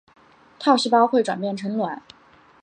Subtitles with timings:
[0.57, 2.01] 套细胞会转变成卵。